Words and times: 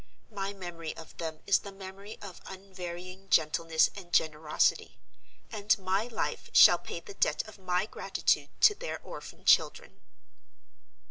My 0.31 0.51
memory 0.51 0.97
of 0.97 1.15
them 1.17 1.41
is 1.45 1.59
the 1.59 1.71
memory 1.71 2.17
of 2.23 2.41
unvarying 2.47 3.29
gentleness 3.29 3.91
and 3.95 4.11
generosity; 4.11 4.97
and 5.51 5.77
my 5.77 6.05
life 6.07 6.49
shall 6.53 6.79
pay 6.79 7.01
the 7.01 7.13
debt 7.13 7.47
of 7.47 7.59
my 7.59 7.85
gratitude 7.85 8.49
to 8.61 8.73
their 8.73 8.99
orphan 9.03 9.45
children." 9.45 10.01